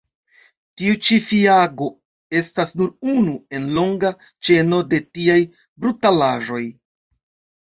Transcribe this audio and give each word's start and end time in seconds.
Tiu 0.81 0.93
ĉi 1.07 1.17
fiago 1.25 1.89
estas 2.39 2.73
nur 2.79 3.11
unu 3.11 3.35
en 3.59 3.69
longa 3.77 4.11
ĉeno 4.49 4.81
de 4.95 5.03
tiaj 5.19 5.37
brutalaĵoj. 5.85 6.65